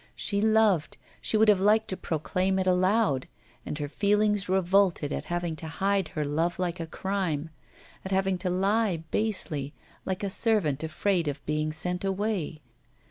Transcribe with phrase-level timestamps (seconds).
[0.15, 3.27] She loved, she would have liked to proclaim it aloud,
[3.67, 7.51] and her feelings revolted at having to hide her love like a crime,
[8.03, 12.63] at having to lie basely, like a servant afraid of being sent away.